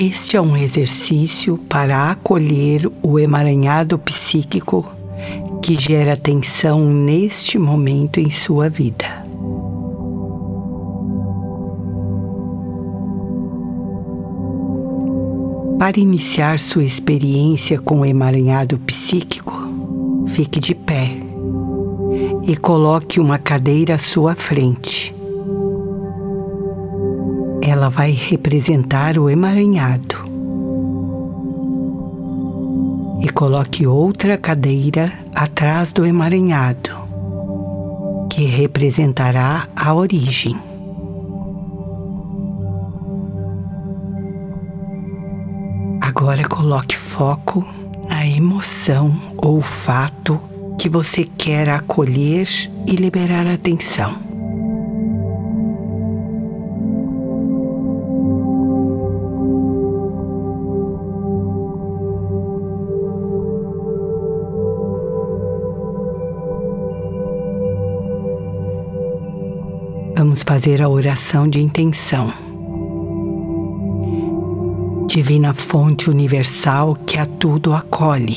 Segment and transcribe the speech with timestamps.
[0.00, 4.88] Este é um exercício para acolher o emaranhado psíquico
[5.60, 9.04] que gera tensão neste momento em sua vida.
[15.80, 19.52] Para iniciar sua experiência com o emaranhado psíquico,
[20.28, 21.10] fique de pé
[22.46, 24.97] e coloque uma cadeira à sua frente.
[27.78, 30.16] Ela vai representar o emaranhado.
[33.22, 36.90] E coloque outra cadeira atrás do emaranhado,
[38.32, 40.56] que representará a origem.
[46.02, 47.64] Agora coloque foco
[48.08, 50.40] na emoção ou fato
[50.76, 52.48] que você quer acolher
[52.88, 54.27] e liberar atenção.
[70.58, 72.32] Fazer a oração de intenção.
[75.06, 78.36] Divina Fonte Universal que a tudo acolhe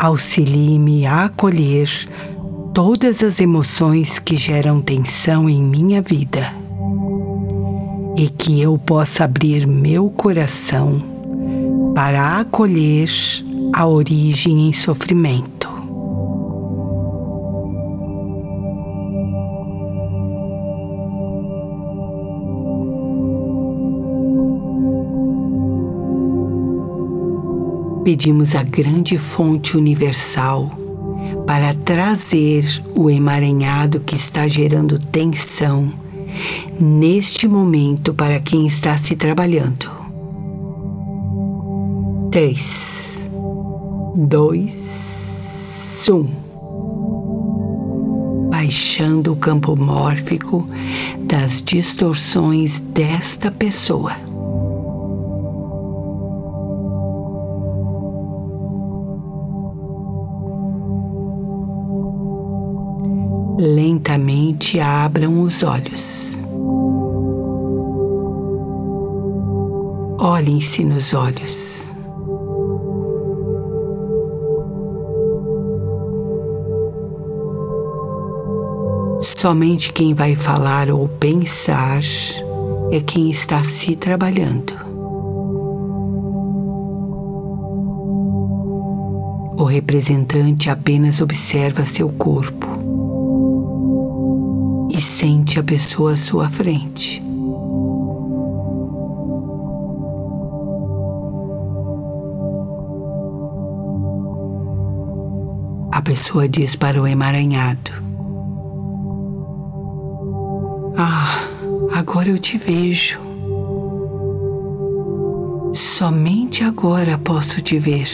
[0.00, 1.88] auxilie-me a acolher
[2.74, 6.52] todas as emoções que geram tensão em minha vida
[8.16, 11.00] e que eu possa abrir meu coração
[11.94, 13.08] para acolher
[13.72, 15.51] a origem em sofrimento.
[28.04, 30.70] Pedimos a grande fonte universal
[31.46, 32.64] para trazer
[32.94, 35.92] o emaranhado que está gerando tensão
[36.80, 39.90] neste momento para quem está se trabalhando.
[42.30, 43.30] 3,
[44.16, 46.28] 2, 1.
[48.50, 50.66] Baixando o campo mórfico
[51.20, 54.31] das distorções desta pessoa.
[63.58, 66.42] Lentamente abram os olhos.
[70.18, 71.94] Olhem-se nos olhos.
[79.20, 82.00] Somente quem vai falar ou pensar
[82.90, 84.72] é quem está se trabalhando.
[89.58, 92.81] O representante apenas observa seu corpo
[95.02, 97.22] sente a pessoa à sua frente.
[105.90, 107.90] A pessoa diz para o emaranhado:
[110.96, 111.44] Ah,
[111.94, 113.20] agora eu te vejo.
[115.74, 118.08] Somente agora posso te ver.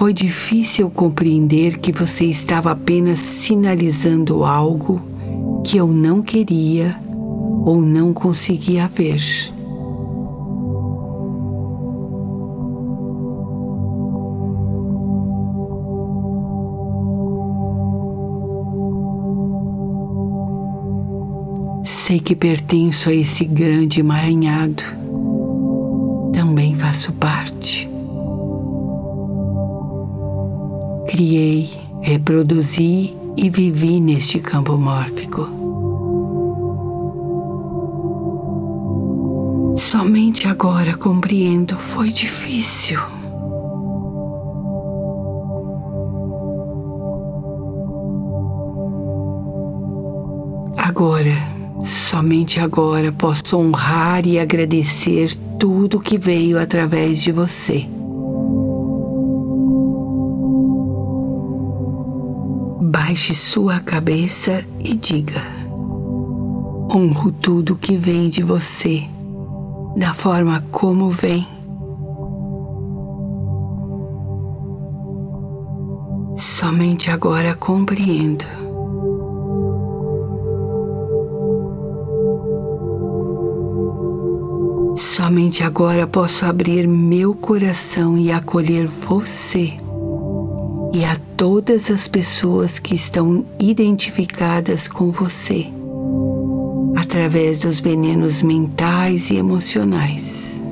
[0.00, 4.98] Foi difícil compreender que você estava apenas sinalizando algo
[5.62, 6.98] que eu não queria
[7.66, 9.20] ou não conseguia ver.
[21.84, 24.82] Sei que pertenço a esse grande emaranhado
[26.32, 27.89] também faço parte.
[31.20, 31.68] Criei,
[32.00, 35.42] reproduzi e vivi neste campo mórfico.
[39.76, 42.98] Somente agora compreendo, foi difícil.
[50.78, 51.34] Agora,
[51.84, 57.99] somente agora posso honrar e agradecer tudo que veio através de você.
[63.10, 65.42] Baixe sua cabeça e diga:
[66.94, 69.02] honro tudo que vem de você,
[69.96, 71.44] da forma como vem.
[76.36, 78.44] Somente agora compreendo
[84.94, 89.74] Somente agora posso abrir meu coração e acolher você
[90.92, 95.66] e a todas as pessoas que estão identificadas com você,
[96.94, 100.62] através dos venenos mentais e emocionais.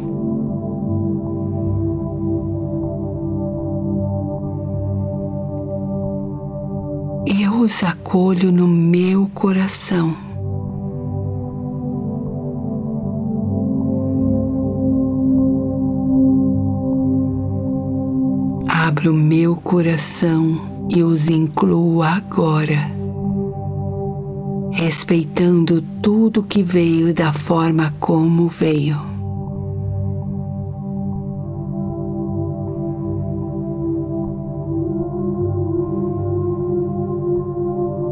[7.40, 10.27] Eu os acolho no meu coração.
[18.98, 22.90] Abro meu coração e os incluo agora,
[24.72, 28.96] respeitando tudo que veio da forma como veio.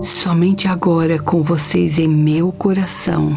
[0.02, 3.36] Somente agora, com vocês em meu coração,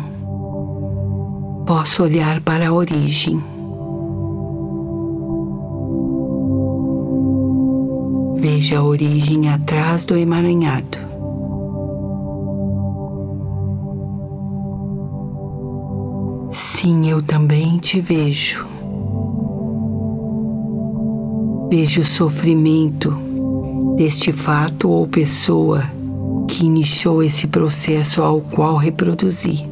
[1.66, 3.59] posso olhar para a origem.
[8.70, 11.00] Veja a origem atrás do emaranhado.
[16.52, 18.68] Sim, eu também te vejo.
[21.72, 23.10] Vejo o sofrimento
[23.98, 25.82] deste fato ou pessoa
[26.48, 29.69] que iniciou esse processo ao qual reproduzi.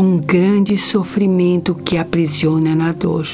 [0.00, 3.26] Um grande sofrimento que aprisiona na dor.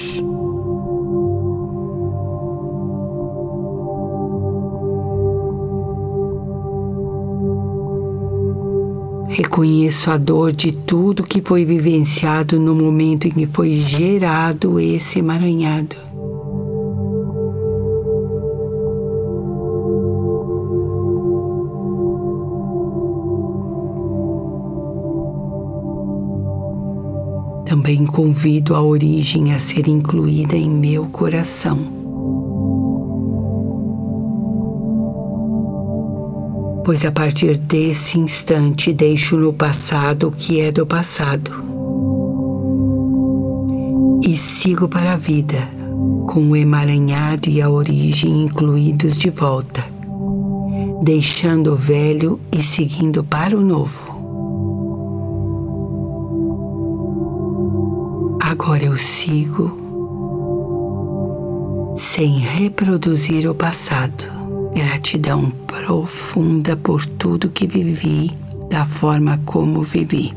[9.28, 15.18] Reconheço a dor de tudo que foi vivenciado no momento em que foi gerado esse
[15.18, 16.03] emaranhado.
[27.66, 31.78] Também convido a origem a ser incluída em meu coração.
[36.84, 41.64] Pois a partir desse instante deixo no passado o que é do passado
[44.26, 45.68] e sigo para a vida
[46.26, 49.84] com o emaranhado e a origem incluídos de volta,
[51.02, 54.33] deixando o velho e seguindo para o novo.
[58.54, 59.76] Agora eu sigo
[61.96, 64.26] sem reproduzir o passado.
[64.72, 68.30] Gratidão profunda por tudo que vivi,
[68.70, 70.32] da forma como vivi.